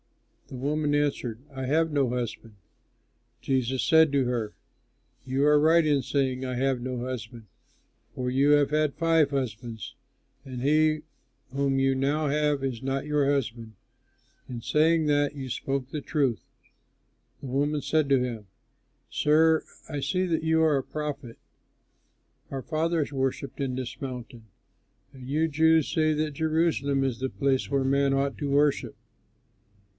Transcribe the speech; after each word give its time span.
The 0.47 0.55
woman 0.57 0.93
answered, 0.93 1.39
"I 1.53 1.65
have 1.67 1.91
no 1.93 2.09
husband." 2.09 2.55
Jesus 3.39 3.83
said 3.83 4.11
to 4.11 4.25
her, 4.25 4.53
"You 5.25 5.45
are 5.45 5.59
right 5.59 5.85
in 5.85 6.01
saying, 6.01 6.43
'I 6.43 6.55
have 6.55 6.81
no 6.81 6.97
husband,' 6.97 7.45
for 8.13 8.29
you 8.29 8.49
have 8.51 8.71
had 8.71 8.95
five 8.95 9.29
husbands, 9.29 9.95
and 10.43 10.61
he 10.61 11.03
whom 11.53 11.79
you 11.79 11.95
now 11.95 12.27
have 12.27 12.63
is 12.63 12.81
not 12.83 13.05
your 13.05 13.31
husband; 13.31 13.75
in 14.49 14.61
saying 14.61 15.05
that, 15.05 15.35
you 15.35 15.49
spoke 15.49 15.89
the 15.89 16.01
truth." 16.01 16.43
The 17.39 17.47
woman 17.47 17.81
said 17.81 18.09
to 18.09 18.21
him, 18.21 18.47
"Sir, 19.09 19.63
I 19.87 20.01
see 20.01 20.25
that 20.25 20.43
you 20.43 20.63
are 20.63 20.77
a 20.77 20.83
prophet. 20.83 21.37
Our 22.49 22.63
fathers 22.63 23.13
worshipped 23.13 23.61
in 23.61 23.75
this 23.75 24.01
mountain; 24.01 24.47
and 25.13 25.29
you 25.29 25.47
Jews 25.47 25.87
say 25.87 26.11
that 26.13 26.31
Jerusalem 26.31 27.03
is 27.03 27.19
the 27.19 27.29
place 27.29 27.69
where 27.69 27.85
men 27.85 28.13
ought 28.13 28.37
to 28.39 28.49
worship." 28.49 28.95